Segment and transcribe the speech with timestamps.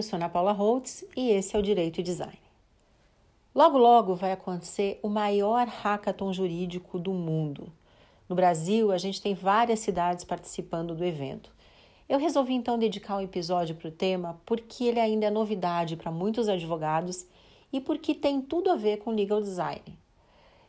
[0.00, 2.40] eu sou Ana Paula Holtz e esse é o Direito e Design.
[3.54, 7.70] Logo, logo vai acontecer o maior hackathon jurídico do mundo.
[8.26, 11.50] No Brasil, a gente tem várias cidades participando do evento.
[12.08, 16.10] Eu resolvi então dedicar um episódio para o tema porque ele ainda é novidade para
[16.10, 17.26] muitos advogados
[17.70, 19.98] e porque tem tudo a ver com legal design.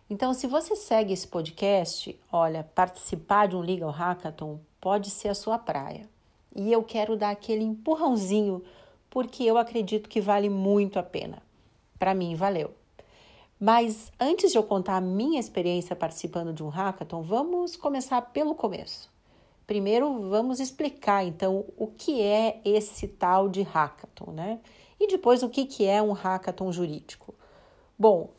[0.09, 5.35] Então, se você segue esse podcast, olha, participar de um legal hackathon pode ser a
[5.35, 6.09] sua praia.
[6.53, 8.61] E eu quero dar aquele empurrãozinho
[9.11, 11.43] porque eu acredito que vale muito a pena.
[11.99, 12.71] Para mim, valeu.
[13.59, 18.55] Mas antes de eu contar a minha experiência participando de um hackathon, vamos começar pelo
[18.55, 19.11] começo.
[19.67, 24.59] Primeiro, vamos explicar então o que é esse tal de hackathon, né?
[24.99, 27.35] E depois o que, que é um hackathon jurídico.
[27.99, 28.31] Bom,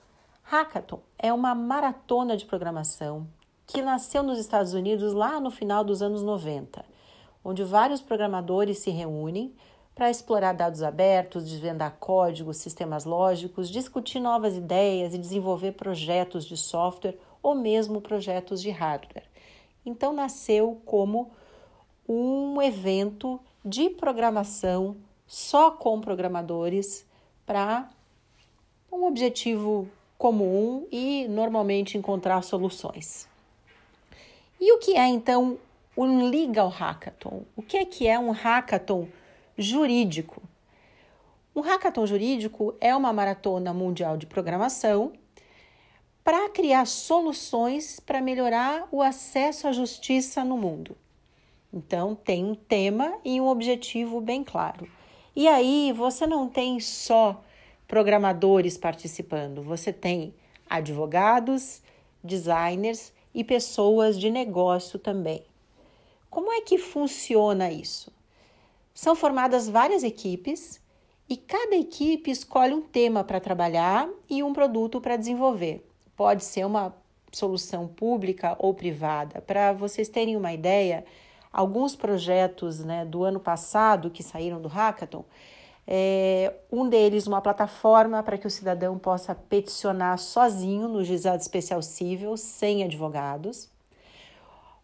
[0.42, 3.28] hackathon é uma maratona de programação
[3.66, 6.84] que nasceu nos Estados Unidos lá no final dos anos 90,
[7.44, 9.54] onde vários programadores se reúnem
[9.94, 16.56] para explorar dados abertos, desvendar códigos, sistemas lógicos, discutir novas ideias e desenvolver projetos de
[16.56, 19.24] software ou mesmo projetos de hardware.
[19.84, 21.30] Então nasceu como
[22.08, 27.06] um evento de programação só com programadores
[27.44, 27.88] para
[28.90, 33.28] um objetivo comum e normalmente encontrar soluções.
[34.60, 35.58] E o que é então
[35.96, 37.42] um legal hackathon?
[37.56, 39.08] O que é que é um hackathon
[39.62, 40.42] jurídico?
[41.54, 45.12] Um hackathon jurídico é uma maratona mundial de programação
[46.24, 50.96] para criar soluções para melhorar o acesso à justiça no mundo.
[51.72, 54.88] Então, tem um tema e um objetivo bem claro.
[55.34, 57.42] E aí, você não tem só
[57.88, 60.34] programadores participando, você tem
[60.68, 61.82] advogados,
[62.22, 65.42] designers e pessoas de negócio também.
[66.30, 68.10] Como é que funciona isso?
[68.94, 70.80] São formadas várias equipes
[71.28, 75.86] e cada equipe escolhe um tema para trabalhar e um produto para desenvolver
[76.16, 76.94] pode ser uma
[77.32, 79.40] solução pública ou privada.
[79.40, 81.04] Para vocês terem uma ideia,
[81.52, 85.24] alguns projetos né, do ano passado que saíram do Hackathon,
[85.84, 91.82] é, um deles, uma plataforma para que o cidadão possa peticionar sozinho no juizado especial
[91.82, 93.68] civil, sem advogados.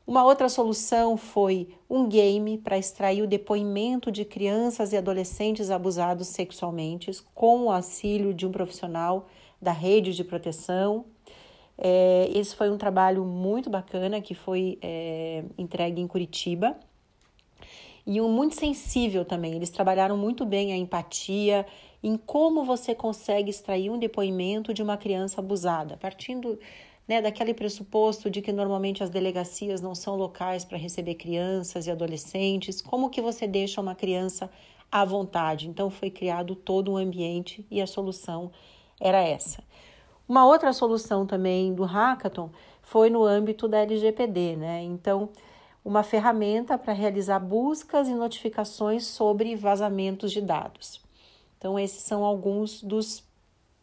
[0.08, 6.26] Uma outra solução foi um game para extrair o depoimento de crianças e adolescentes abusados
[6.26, 9.28] sexualmente, com o auxílio de um profissional
[9.62, 11.04] da rede de proteção
[11.78, 16.76] é, esse foi um trabalho muito bacana que foi é, entregue em Curitiba
[18.04, 19.54] e um muito sensível também.
[19.54, 21.64] Eles trabalharam muito bem a empatia
[22.02, 26.58] em como você consegue extrair um depoimento de uma criança abusada, partindo
[27.08, 31.90] né, daquele pressuposto de que normalmente as delegacias não são locais para receber crianças e
[31.90, 32.82] adolescentes.
[32.82, 34.50] Como que você deixa uma criança
[34.92, 35.68] à vontade?
[35.68, 38.52] Então foi criado todo um ambiente e a solução
[39.00, 39.64] era essa.
[40.28, 42.50] Uma outra solução também do hackathon
[42.82, 44.82] foi no âmbito da LGPD, né?
[44.82, 45.30] Então,
[45.82, 51.00] uma ferramenta para realizar buscas e notificações sobre vazamentos de dados.
[51.56, 53.24] Então, esses são alguns dos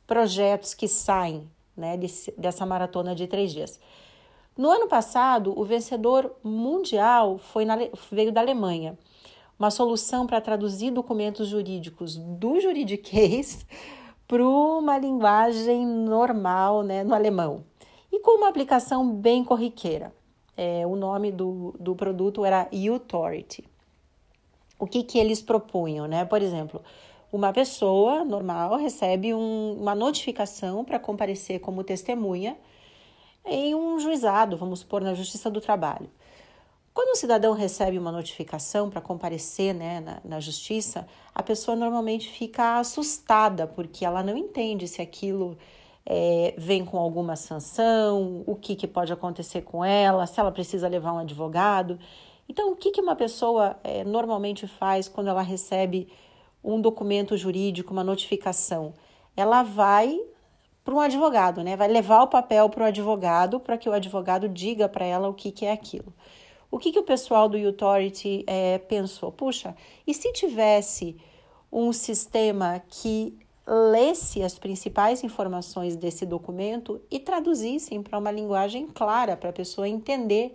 [0.06, 2.00] projetos que saem né,
[2.38, 3.80] dessa maratona de três dias.
[4.58, 7.76] No ano passado, o vencedor mundial foi na,
[8.10, 8.98] veio da Alemanha.
[9.60, 13.66] Uma solução para traduzir documentos jurídicos do juridiquês
[14.28, 17.64] para uma linguagem normal, né, no alemão.
[18.12, 20.14] E com uma aplicação bem corriqueira.
[20.56, 23.64] É, o nome do, do produto era Authority.
[24.80, 26.24] O que, que eles propunham, né?
[26.24, 26.82] Por exemplo,
[27.36, 32.58] uma pessoa normal recebe um, uma notificação para comparecer como testemunha
[33.46, 36.10] em um juizado, vamos supor, na Justiça do Trabalho.
[36.94, 42.30] Quando um cidadão recebe uma notificação para comparecer né, na, na, justiça, a pessoa normalmente
[42.30, 45.58] fica assustada, porque ela não entende se aquilo
[46.06, 50.88] é, vem com alguma sanção, o que, que pode acontecer com ela, se ela precisa
[50.88, 52.00] levar um advogado.
[52.48, 56.08] Então, o que, que uma pessoa é, normalmente faz quando ela recebe
[56.66, 58.94] um documento jurídico, uma notificação?
[59.36, 60.20] Ela vai
[60.84, 61.76] para um advogado, né?
[61.76, 65.34] Vai levar o papel para o advogado para que o advogado diga para ela o
[65.34, 66.14] que, que é aquilo.
[66.70, 69.32] O que, que o pessoal do Authority é, pensou?
[69.32, 69.76] Puxa,
[70.06, 71.16] e se tivesse
[71.72, 73.38] um sistema que
[73.68, 79.90] lesse as principais informações desse documento e traduzissem para uma linguagem clara para a pessoa
[79.90, 80.54] entender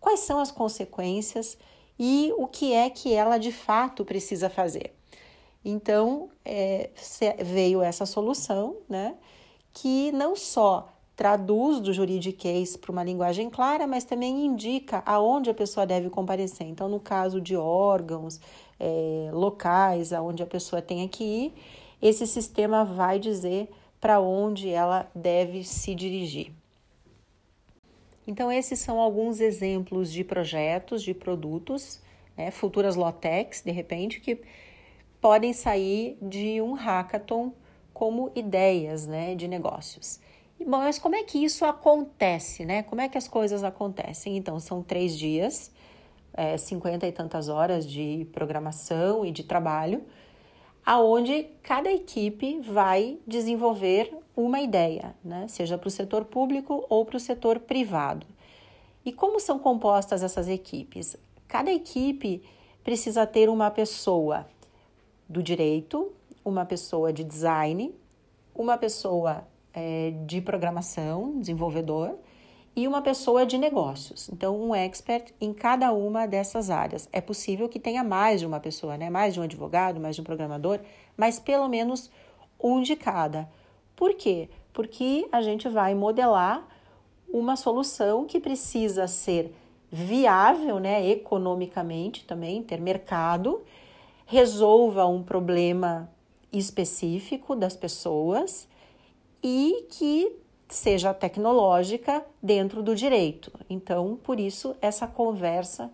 [0.00, 1.58] quais são as consequências
[1.98, 4.95] e o que é que ela de fato precisa fazer.
[5.68, 6.90] Então é,
[7.42, 9.16] veio essa solução, né,
[9.74, 15.54] que não só traduz do juridiquês para uma linguagem clara, mas também indica aonde a
[15.54, 16.68] pessoa deve comparecer.
[16.68, 18.40] Então, no caso de órgãos,
[18.78, 21.54] é, locais aonde a pessoa tenha que ir,
[22.00, 23.68] esse sistema vai dizer
[24.00, 26.52] para onde ela deve se dirigir.
[28.24, 32.00] Então, esses são alguns exemplos de projetos, de produtos,
[32.36, 34.38] né, futuras Lotex, de repente, que
[35.26, 37.52] podem sair de um hackathon
[37.92, 40.20] como ideias né, de negócios.
[40.64, 42.84] Mas como é que isso acontece, né?
[42.84, 44.36] Como é que as coisas acontecem?
[44.36, 45.72] Então, são três dias,
[46.32, 50.04] é, e tantas horas de programação e de trabalho,
[50.84, 55.48] aonde cada equipe vai desenvolver uma ideia, né?
[55.48, 58.24] Seja para o setor público ou para o setor privado.
[59.04, 61.16] E como são compostas essas equipes?
[61.48, 62.44] Cada equipe
[62.84, 64.46] precisa ter uma pessoa
[65.28, 66.12] do direito,
[66.44, 67.94] uma pessoa de design,
[68.54, 72.16] uma pessoa é, de programação, desenvolvedor,
[72.74, 74.28] e uma pessoa de negócios.
[74.28, 77.08] Então, um expert em cada uma dessas áreas.
[77.10, 79.08] É possível que tenha mais de uma pessoa, né?
[79.08, 80.80] Mais de um advogado, mais de um programador,
[81.16, 82.10] mas pelo menos
[82.62, 83.48] um de cada.
[83.96, 84.50] Por quê?
[84.74, 86.68] Porque a gente vai modelar
[87.32, 89.54] uma solução que precisa ser
[89.90, 93.62] viável, né, economicamente também, ter mercado,
[94.26, 96.10] resolva um problema
[96.52, 98.68] específico das pessoas
[99.42, 100.36] e que
[100.68, 103.52] seja tecnológica dentro do direito.
[103.70, 105.90] Então, por isso, essa conversa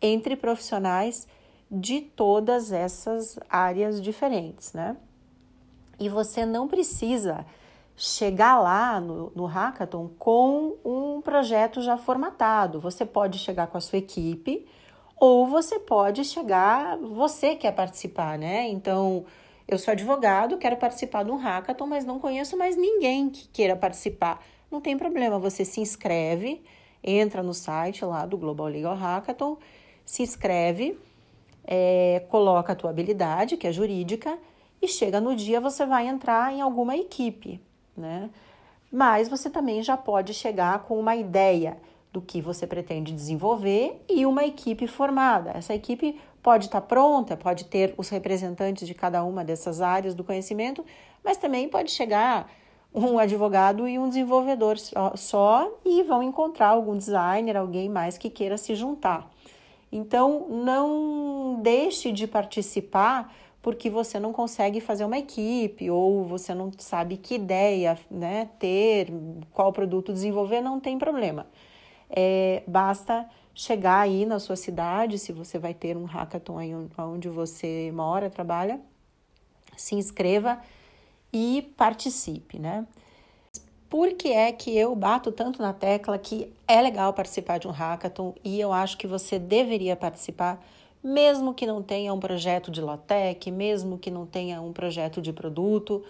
[0.00, 1.26] entre profissionais
[1.70, 4.96] de todas essas áreas diferentes, né?
[5.98, 7.46] E você não precisa
[7.96, 12.80] chegar lá no, no hackathon com um projeto já formatado.
[12.80, 14.66] Você pode chegar com a sua equipe
[15.20, 18.66] ou você pode chegar, você quer participar, né?
[18.68, 19.26] Então,
[19.68, 23.76] eu sou advogado, quero participar de um hackathon, mas não conheço mais ninguém que queira
[23.76, 24.42] participar.
[24.70, 26.62] Não tem problema, você se inscreve,
[27.04, 29.58] entra no site lá do Global Legal Hackathon,
[30.06, 30.98] se inscreve,
[31.64, 34.38] é, coloca a tua habilidade, que é jurídica,
[34.80, 37.60] e chega no dia você vai entrar em alguma equipe,
[37.94, 38.30] né?
[38.90, 41.76] Mas você também já pode chegar com uma ideia
[42.12, 45.52] do que você pretende desenvolver e uma equipe formada.
[45.54, 50.24] Essa equipe pode estar pronta, pode ter os representantes de cada uma dessas áreas do
[50.24, 50.84] conhecimento,
[51.24, 52.50] mas também pode chegar
[52.92, 54.76] um advogado e um desenvolvedor
[55.14, 59.30] só, e vão encontrar algum designer, alguém mais que queira se juntar.
[59.92, 63.32] Então, não deixe de participar
[63.62, 69.12] porque você não consegue fazer uma equipe ou você não sabe que ideia né, ter,
[69.52, 71.46] qual produto desenvolver, não tem problema.
[72.10, 77.28] É, basta chegar aí na sua cidade, se você vai ter um hackathon aí onde
[77.28, 78.80] você mora, trabalha,
[79.76, 80.60] se inscreva
[81.32, 82.86] e participe, né?
[83.88, 87.72] Por que é que eu bato tanto na tecla que é legal participar de um
[87.72, 90.64] hackathon e eu acho que você deveria participar,
[91.02, 95.32] mesmo que não tenha um projeto de Lotec, mesmo que não tenha um projeto de
[95.32, 96.04] produto,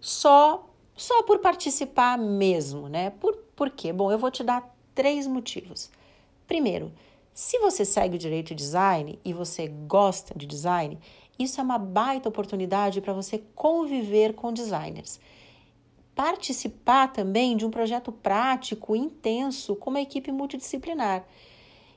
[0.00, 3.10] só só por participar mesmo, né?
[3.10, 3.92] Por, por quê?
[3.92, 5.90] Bom, eu vou te dar três motivos.
[6.46, 6.92] Primeiro,
[7.34, 10.98] se você segue o direito de design e você gosta de design,
[11.38, 15.18] isso é uma baita oportunidade para você conviver com designers.
[16.14, 21.24] Participar também de um projeto prático, intenso, com uma equipe multidisciplinar.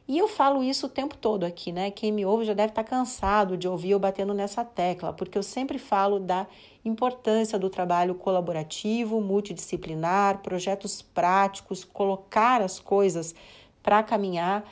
[0.08, 1.90] E eu falo isso o tempo todo aqui, né?
[1.90, 5.42] Quem me ouve já deve estar cansado de ouvir eu batendo nessa tecla, porque eu
[5.42, 6.46] sempre falo da
[6.84, 13.34] importância do trabalho colaborativo, multidisciplinar, projetos práticos, colocar as coisas
[13.82, 14.64] para caminhar,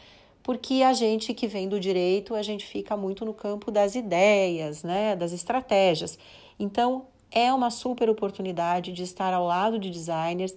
[0.44, 4.84] porque a gente que vem do direito, a gente fica muito no campo das ideias,
[4.84, 6.20] né, das estratégias.
[6.60, 10.56] Então, é uma super oportunidade de estar ao lado de designers,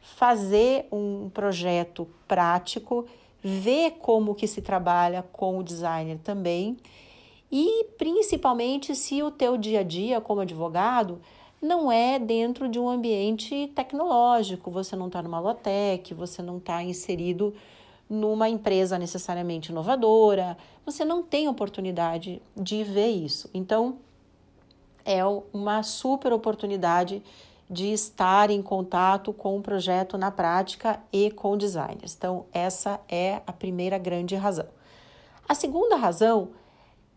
[0.00, 3.06] fazer um projeto prático,
[3.44, 6.78] ver como que se trabalha com o designer também
[7.52, 11.20] e principalmente se o teu dia a dia como advogado
[11.60, 16.82] não é dentro de um ambiente tecnológico, você não está numa lotec, você não está
[16.82, 17.54] inserido
[18.08, 23.48] numa empresa necessariamente inovadora, você não tem oportunidade de ver isso.
[23.52, 23.98] Então,
[25.04, 25.22] é
[25.52, 27.22] uma super oportunidade
[27.68, 32.14] de estar em contato com o projeto na prática e com designers.
[32.14, 34.66] Então, essa é a primeira grande razão.
[35.48, 36.50] A segunda razão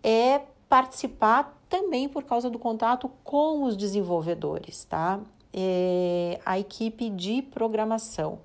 [0.03, 5.19] é participar também por causa do contato com os desenvolvedores, tá?
[5.53, 8.39] É, a equipe de programação.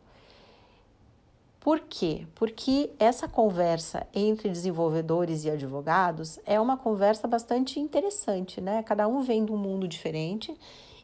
[1.60, 2.26] Por quê?
[2.34, 8.82] Porque essa conversa entre desenvolvedores e advogados é uma conversa bastante interessante, né?
[8.82, 10.56] Cada um vem de um mundo diferente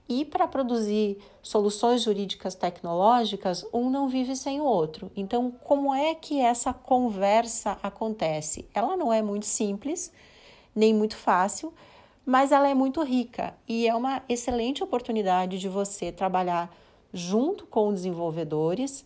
[0.09, 5.11] E para produzir soluções jurídicas tecnológicas, um não vive sem o outro.
[5.15, 8.67] Então, como é que essa conversa acontece?
[8.73, 10.11] Ela não é muito simples,
[10.75, 11.75] nem muito fácil,
[12.25, 16.75] mas ela é muito rica e é uma excelente oportunidade de você trabalhar
[17.13, 19.05] junto com desenvolvedores,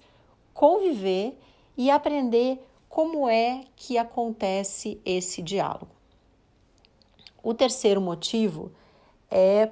[0.54, 1.38] conviver
[1.76, 5.88] e aprender como é que acontece esse diálogo.
[7.42, 8.71] O terceiro motivo
[9.30, 9.71] é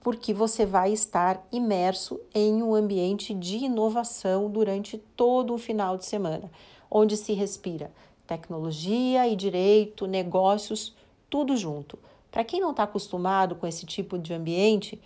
[0.00, 6.06] porque você vai estar imerso em um ambiente de inovação durante todo o final de
[6.06, 6.50] semana,
[6.90, 7.90] onde se respira
[8.30, 10.94] tecnologia e direito, negócios,
[11.28, 11.98] tudo junto.
[12.30, 15.00] Para quem não está acostumado com esse tipo de ambiente,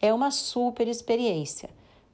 [0.00, 1.68] é uma super experiência,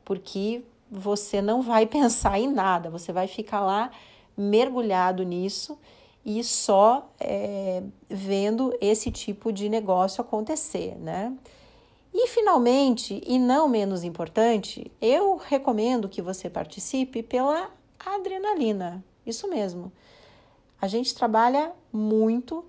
[0.05, 3.93] porque você não vai pensar em nada, você vai ficar lá
[4.37, 5.79] mergulhado nisso
[6.25, 11.33] e só é, vendo esse tipo de negócio acontecer, né?
[12.19, 17.71] E finalmente, e não menos importante, eu recomendo que você participe pela
[18.01, 19.05] adrenalina.
[19.27, 19.93] Isso mesmo.
[20.81, 22.65] A gente trabalha muito,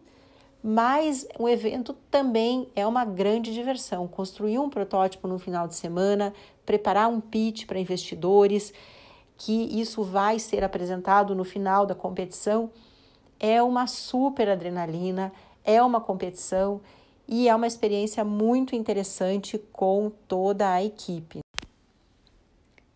[0.62, 4.06] mas o evento também é uma grande diversão.
[4.06, 6.34] Construir um protótipo no final de semana,
[6.66, 8.74] preparar um pitch para investidores,
[9.38, 12.70] que isso vai ser apresentado no final da competição,
[13.40, 15.32] é uma super adrenalina,
[15.64, 16.82] é uma competição
[17.28, 21.40] e é uma experiência muito interessante com toda a equipe.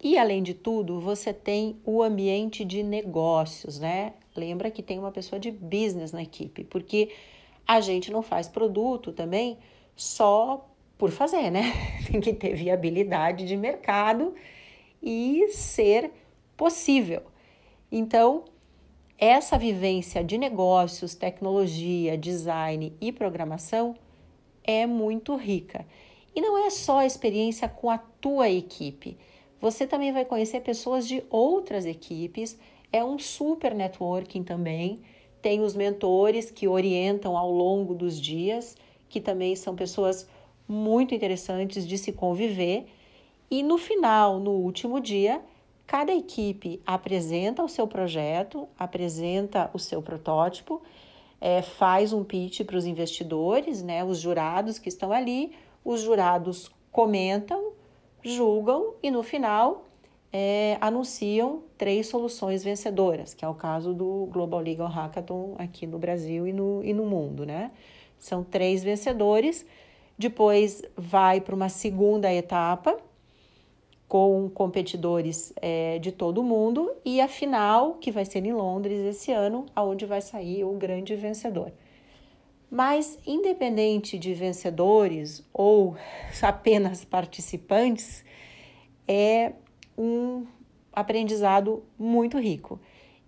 [0.04, 4.14] E além de tudo, você tem o ambiente de negócios, né?
[4.36, 7.12] Lembra que tem uma pessoa de business na equipe, porque
[7.68, 9.58] a gente não faz produto também
[9.96, 11.72] só por fazer, né?
[12.10, 14.34] Tem que ter viabilidade de mercado
[15.02, 16.12] e ser
[16.56, 17.24] possível.
[17.92, 18.46] Então,
[19.18, 23.96] essa vivência de negócios, tecnologia, design e programação
[24.64, 25.86] é muito rica.
[26.36, 29.18] E não é só a experiência com a tua equipe.
[29.60, 32.58] Você também vai conhecer pessoas de outras equipes.
[32.92, 35.02] É um super networking também.
[35.42, 38.76] Tem os mentores que orientam ao longo dos dias,
[39.10, 40.28] que também são pessoas
[40.68, 42.86] muito interessantes de se conviver.
[43.50, 45.42] E no final, no último dia,
[45.86, 50.82] cada equipe apresenta o seu projeto, apresenta o seu protótipo
[51.42, 55.52] é, faz um pitch para os investidores, né, os jurados que estão ali,
[55.84, 57.72] os jurados comentam,
[58.24, 59.86] julgam e no final
[60.32, 65.98] é, anunciam três soluções vencedoras, que é o caso do Global Legal Hackathon aqui no
[65.98, 67.72] Brasil e no, e no mundo, né?
[68.20, 69.66] São três vencedores,
[70.18, 72.96] depois vai para uma segunda etapa,
[74.12, 79.00] com competidores é, de todo o mundo e a final, que vai ser em Londres
[79.06, 81.72] esse ano, aonde vai sair o grande vencedor.
[82.70, 85.96] Mas, independente de vencedores ou
[86.44, 88.26] apenas participantes,
[89.08, 89.54] é
[89.98, 90.46] um
[90.92, 92.82] aprendizado muito rico.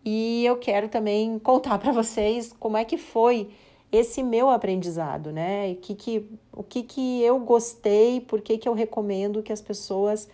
[0.04, 3.52] E eu quero também contar para vocês como é que foi
[3.90, 5.76] esse meu aprendizado, né?
[5.76, 10.28] Que, que, o que, que eu gostei, por que, que eu recomendo que as pessoas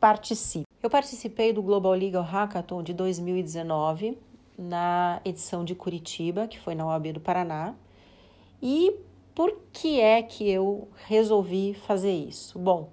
[0.00, 0.66] participe.
[0.82, 4.18] Eu participei do Global Legal Hackathon de 2019,
[4.58, 7.74] na edição de Curitiba, que foi na OAB do Paraná.
[8.62, 8.94] E
[9.34, 12.58] por que é que eu resolvi fazer isso?
[12.58, 12.90] Bom,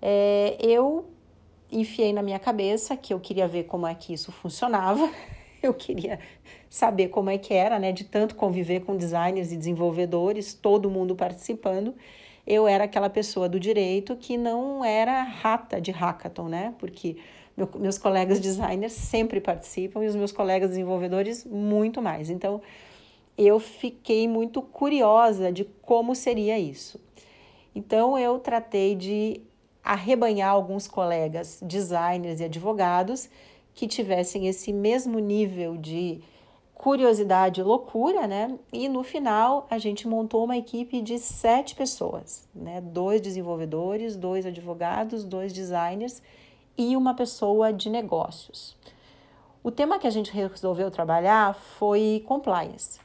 [0.00, 1.06] é, eu
[1.70, 5.10] enfiei na minha cabeça que eu queria ver como é que isso funcionava,
[5.62, 6.20] eu queria
[6.68, 11.16] saber como é que era, né, de tanto conviver com designers e desenvolvedores, todo mundo
[11.16, 11.94] participando
[12.46, 16.74] eu era aquela pessoa do direito que não era rata de hackathon, né?
[16.78, 17.16] Porque
[17.56, 22.28] meu, meus colegas designers sempre participam e os meus colegas desenvolvedores muito mais.
[22.28, 22.60] Então,
[23.36, 27.00] eu fiquei muito curiosa de como seria isso.
[27.74, 29.40] Então, eu tratei de
[29.82, 33.28] arrebanhar alguns colegas designers e advogados
[33.74, 36.20] que tivessem esse mesmo nível de
[36.74, 38.58] curiosidade e loucura, né?
[38.72, 42.80] E no final a gente montou uma equipe de sete pessoas, né?
[42.80, 46.22] Dois desenvolvedores, dois advogados, dois designers
[46.76, 48.76] e uma pessoa de negócios.
[49.62, 53.00] O tema que a gente resolveu trabalhar foi compliance.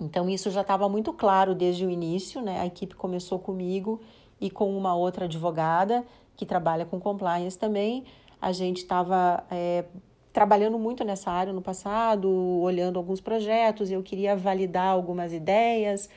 [0.00, 2.60] Então isso já estava muito claro desde o início, né?
[2.60, 4.00] A equipe começou comigo
[4.40, 8.04] e com uma outra advogada que trabalha com compliance também.
[8.40, 9.84] A gente estava é,
[10.32, 12.28] trabalhando muito nessa área no passado,
[12.60, 16.08] olhando alguns projetos, eu queria validar algumas ideias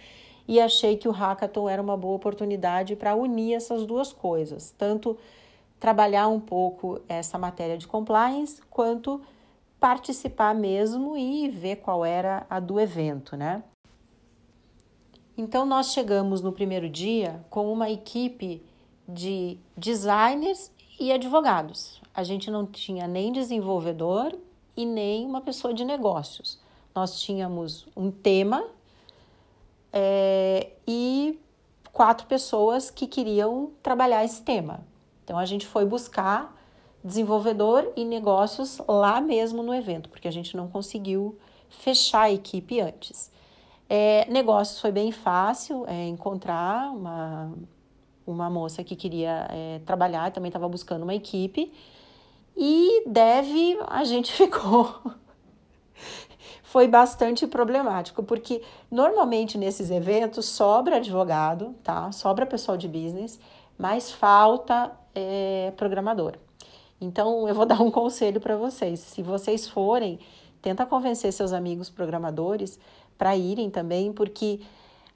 [0.47, 5.17] e achei que o hackathon era uma boa oportunidade para unir essas duas coisas, tanto
[5.79, 9.21] trabalhar um pouco essa matéria de compliance, quanto
[9.79, 13.63] participar mesmo e ver qual era a do evento, né?
[15.37, 18.63] Então nós chegamos no primeiro dia com uma equipe
[19.07, 22.01] de designers e advogados.
[22.13, 24.37] A gente não tinha nem desenvolvedor
[24.75, 26.59] e nem uma pessoa de negócios.
[26.93, 28.63] Nós tínhamos um tema
[29.91, 31.39] é, e
[31.91, 34.81] quatro pessoas que queriam trabalhar esse tema.
[35.23, 36.55] Então a gente foi buscar
[37.03, 41.37] desenvolvedor e negócios lá mesmo no evento, porque a gente não conseguiu
[41.69, 43.31] fechar a equipe antes.
[43.89, 47.51] É, negócios foi bem fácil é, encontrar uma,
[48.25, 51.71] uma moça que queria é, trabalhar, também estava buscando uma equipe.
[52.55, 54.95] E deve, a gente ficou.
[56.63, 62.11] foi bastante problemático, porque normalmente nesses eventos sobra advogado, tá?
[62.11, 63.39] Sobra pessoal de business,
[63.77, 66.33] mas falta é, programador.
[66.99, 68.99] Então, eu vou dar um conselho para vocês.
[68.99, 70.19] Se vocês forem,
[70.61, 72.79] tenta convencer seus amigos programadores
[73.17, 74.61] para irem também, porque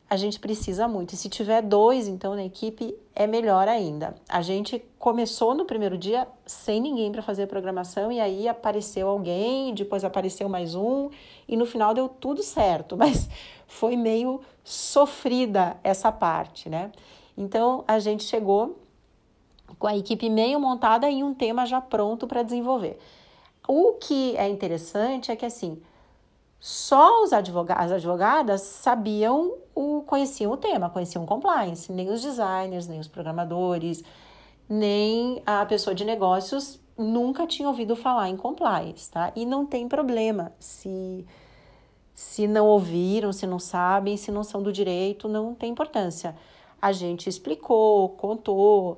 [0.09, 1.13] a gente precisa muito.
[1.13, 4.15] E se tiver dois, então, na equipe, é melhor ainda.
[4.29, 9.09] A gente começou no primeiro dia sem ninguém para fazer a programação, e aí apareceu
[9.09, 11.09] alguém, depois apareceu mais um,
[11.47, 13.29] e no final deu tudo certo, mas
[13.67, 16.91] foi meio sofrida essa parte, né?
[17.37, 18.77] Então, a gente chegou
[19.77, 22.97] com a equipe meio montada e um tema já pronto para desenvolver.
[23.67, 25.81] O que é interessante é que, assim,
[26.59, 32.87] só os advogados, as advogadas sabiam o conheciam o tema, conheciam compliance, nem os designers,
[32.87, 34.03] nem os programadores,
[34.67, 39.31] nem a pessoa de negócios nunca tinha ouvido falar em compliance, tá?
[39.35, 41.25] E não tem problema se
[42.13, 46.35] se não ouviram, se não sabem, se não são do direito, não tem importância.
[46.81, 48.97] A gente explicou, contou,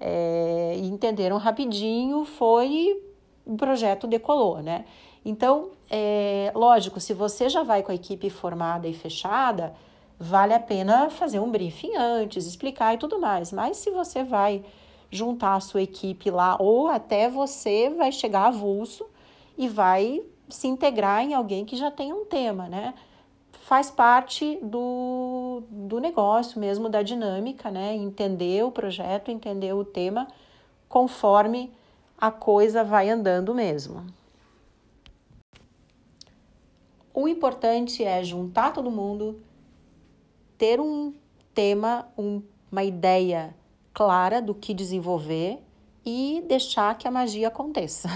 [0.00, 3.00] é, entenderam rapidinho, foi
[3.46, 4.84] o projeto decolou, né?
[5.24, 9.74] Então, é, lógico, se você já vai com a equipe formada e fechada,
[10.18, 13.52] vale a pena fazer um briefing antes, explicar e tudo mais.
[13.52, 14.64] Mas se você vai
[15.10, 19.06] juntar a sua equipe lá, ou até você vai chegar avulso
[19.56, 22.94] e vai se integrar em alguém que já tem um tema, né?
[23.64, 27.94] Faz parte do, do negócio mesmo, da dinâmica, né?
[27.94, 30.28] Entender o projeto, entender o tema
[30.88, 31.72] conforme
[32.18, 34.04] a coisa vai andando mesmo.
[37.12, 39.40] O importante é juntar todo mundo,
[40.58, 41.14] ter um
[41.54, 43.54] tema, um, uma ideia
[43.94, 45.58] clara do que desenvolver
[46.04, 48.08] e deixar que a magia aconteça.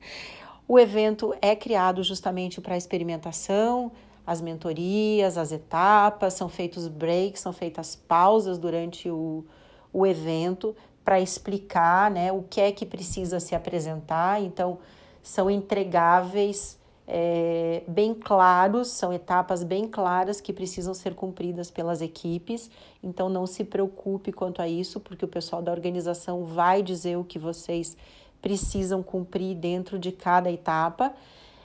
[0.66, 3.92] o evento é criado justamente para experimentação,
[4.26, 9.44] as mentorias, as etapas, são feitos breaks, são feitas pausas durante o,
[9.92, 10.74] o evento
[11.10, 14.40] para explicar né, o que é que precisa se apresentar.
[14.40, 14.78] Então,
[15.20, 22.70] são entregáveis é, bem claros, são etapas bem claras que precisam ser cumpridas pelas equipes.
[23.02, 27.24] Então não se preocupe quanto a isso, porque o pessoal da organização vai dizer o
[27.24, 27.96] que vocês
[28.40, 31.12] precisam cumprir dentro de cada etapa.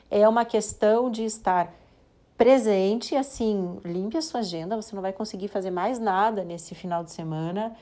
[0.10, 1.71] É uma questão de estar
[2.36, 7.03] presente, assim, limpe a sua agenda, você não vai conseguir fazer mais nada nesse final
[7.03, 7.75] de semana.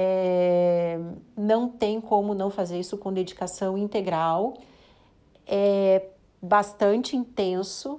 [0.00, 0.96] É,
[1.36, 4.54] não tem como não fazer isso com dedicação integral.
[5.44, 6.06] É,
[6.40, 7.98] bastante intenso,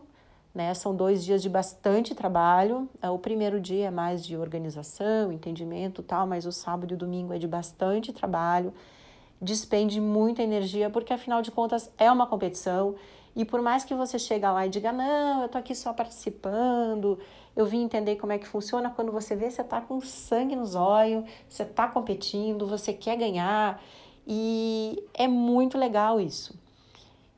[0.55, 0.73] né?
[0.73, 2.87] São dois dias de bastante trabalho.
[3.01, 6.97] É, o primeiro dia é mais de organização, entendimento, tal, mas o sábado e o
[6.97, 8.73] domingo é de bastante trabalho.
[9.41, 12.95] Despende muita energia, porque afinal de contas é uma competição.
[13.35, 17.19] E por mais que você chegue lá e diga, não, eu tô aqui só participando,
[17.59, 20.75] eu vim entender como é que funciona, quando você vê, você tá com sangue nos
[20.75, 23.81] olhos, você tá competindo, você quer ganhar.
[24.25, 26.57] E é muito legal isso.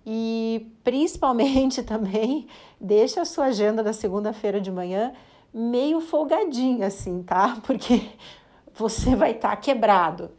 [0.06, 2.48] E principalmente também
[2.80, 5.12] deixa a sua agenda da segunda-feira de manhã
[5.52, 7.58] meio folgadinha, assim, tá?
[7.66, 8.08] Porque
[8.76, 10.30] você vai estar tá quebrado.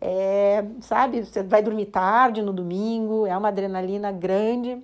[0.00, 4.82] É, sabe, você vai dormir tarde no domingo, é uma adrenalina grande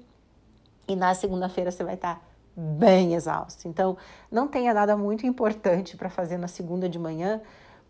[0.86, 2.27] e na segunda-feira você vai estar tá
[2.58, 3.68] bem exausto.
[3.68, 3.96] Então,
[4.30, 7.40] não tenha nada muito importante para fazer na segunda de manhã,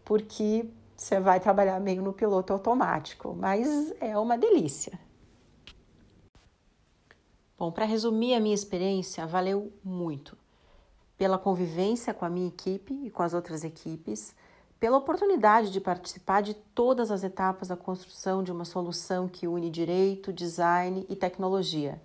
[0.04, 4.98] porque você vai trabalhar meio no piloto automático, mas é uma delícia.
[7.58, 10.36] Bom, para resumir a minha experiência, valeu muito.
[11.16, 14.34] Pela convivência com a minha equipe e com as outras equipes,
[14.78, 19.70] pela oportunidade de participar de todas as etapas da construção de uma solução que une
[19.70, 22.00] direito, design e tecnologia,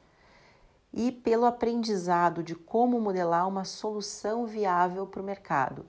[0.94, 5.86] e pelo aprendizado de como modelar uma solução viável para o mercado.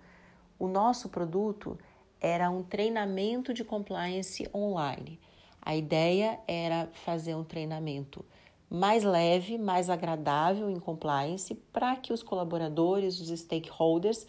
[0.59, 1.79] O nosso produto
[2.21, 5.21] era um treinamento de compliance online.
[5.61, 8.25] A ideia era fazer um treinamento
[8.71, 14.27] mais leve, mais agradável em compliance, para que os colaboradores, os stakeholders,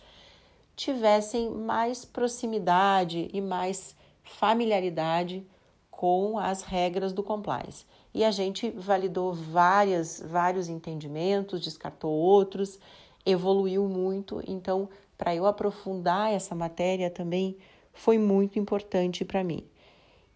[0.75, 5.45] tivessem mais proximidade e mais familiaridade
[5.89, 7.85] com as regras do compliance.
[8.15, 12.80] E a gente validou várias, vários entendimentos, descartou outros,
[13.25, 14.41] evoluiu muito.
[14.47, 17.58] Então, para eu aprofundar essa matéria também
[17.91, 19.67] foi muito importante para mim.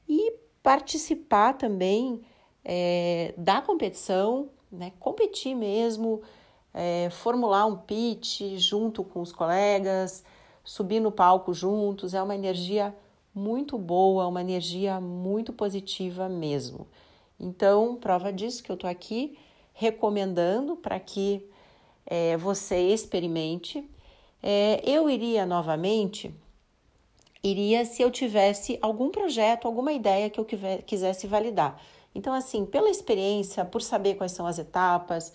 [0.10, 2.20] E participar também
[2.66, 6.22] é, da competição, né, competir mesmo,
[6.74, 10.26] é, formular um pitch junto com os colegas,
[10.66, 12.94] subir no palco juntos, é uma energia
[13.34, 16.86] muito boa, uma energia muito positiva mesmo.
[17.40, 19.38] Então, prova disso que eu estou aqui
[19.74, 21.48] recomendando para que
[22.06, 23.88] é, você experimente.
[24.42, 26.34] É, eu iria novamente,
[27.44, 30.46] iria se eu tivesse algum projeto, alguma ideia que eu
[30.86, 31.82] quisesse validar.
[32.14, 35.32] Então, assim, pela experiência, por saber quais são as etapas,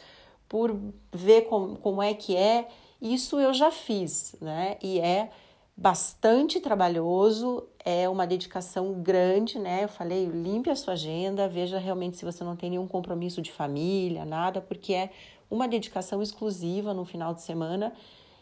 [0.48, 0.76] por
[1.12, 2.68] ver como, como é que é,
[3.00, 4.76] isso eu já fiz, né?
[4.82, 5.30] E é
[5.76, 9.84] bastante trabalhoso, é uma dedicação grande, né?
[9.84, 13.50] Eu falei, limpe a sua agenda, veja realmente se você não tem nenhum compromisso de
[13.50, 15.10] família, nada, porque é
[15.50, 17.92] uma dedicação exclusiva no final de semana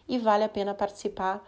[0.09, 1.42] e vale a pena participar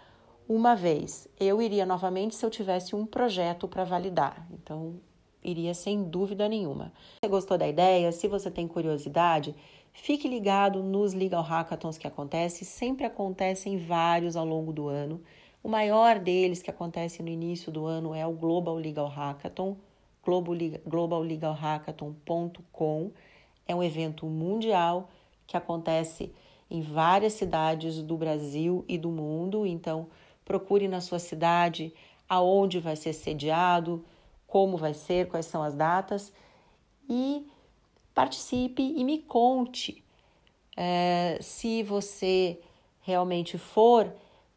[0.48, 1.28] uma vez.
[1.38, 4.46] Eu iria novamente se eu tivesse um projeto para validar.
[4.52, 5.00] Então,
[5.42, 6.86] iria sem dúvida nenhuma.
[6.86, 9.54] Se você gostou da ideia, se você tem curiosidade,
[9.92, 15.20] fique ligado nos Legal Hackathons que acontecem, sempre acontecem vários ao longo do ano.
[15.64, 19.78] O maior deles que acontece no início do ano é o Global Legal Hackathon,
[20.22, 23.10] globallegalhackathon.com.
[23.66, 25.08] É um evento mundial
[25.46, 26.30] que acontece
[26.70, 30.08] em várias cidades do Brasil e do mundo, então
[30.44, 31.94] procure na sua cidade
[32.28, 34.04] aonde vai ser sediado,
[34.46, 36.30] como vai ser, quais são as datas
[37.08, 37.46] e
[38.14, 40.04] participe e me conte
[40.76, 42.60] é, se você
[43.00, 44.12] realmente for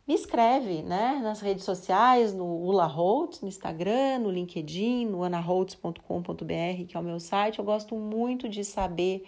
[0.08, 6.86] me escreve né, nas redes sociais, no Ula Holtz, no Instagram, no LinkedIn, no anaholtz.com.br,
[6.88, 7.60] que é o meu site.
[7.60, 9.28] Eu gosto muito de saber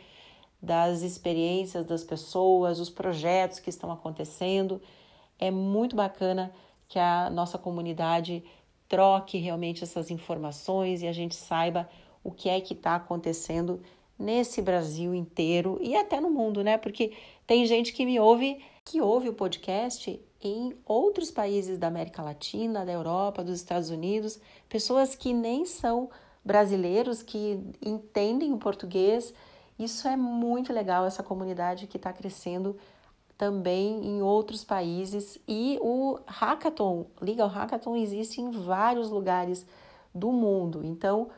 [0.62, 4.82] das experiências das pessoas, os projetos que estão acontecendo.
[5.38, 6.54] É muito bacana
[6.88, 8.42] que a nossa comunidade
[8.88, 11.90] troque realmente essas informações e a gente saiba
[12.24, 13.82] o que é que está acontecendo
[14.18, 16.78] nesse Brasil inteiro e até no mundo, né?
[16.78, 17.14] Porque
[17.46, 22.86] tem gente que me ouve, que ouve o podcast em outros países da América Latina,
[22.86, 26.10] da Europa, dos Estados Unidos, pessoas que nem são
[26.44, 29.34] brasileiros, que entendem o português.
[29.78, 32.78] Isso é muito legal, essa comunidade que está crescendo
[33.38, 35.40] também em outros países.
[35.48, 39.66] E o Hackathon, Legal Hackathon, existe em vários lugares
[40.14, 40.82] do mundo.
[40.84, 41.30] Então,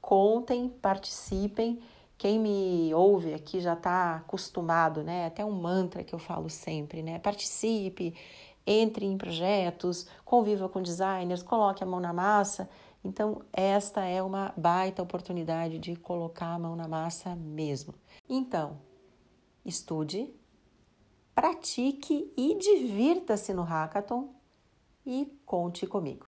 [0.00, 1.80] contem, participem.
[2.18, 5.26] Quem me ouve aqui já está acostumado, né?
[5.26, 7.18] Até um mantra que eu falo sempre, né?
[7.18, 8.14] Participe,
[8.66, 12.68] entre em projetos, conviva com designers, coloque a mão na massa.
[13.04, 17.94] Então, esta é uma baita oportunidade de colocar a mão na massa mesmo.
[18.28, 18.78] Então,
[19.64, 20.34] estude,
[21.34, 24.34] pratique e divirta-se no hackathon
[25.04, 26.26] e conte comigo.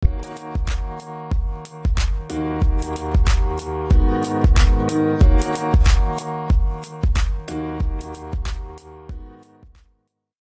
[4.89, 6.68] Música